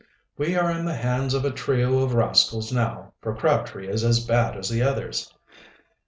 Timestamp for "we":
0.35-0.55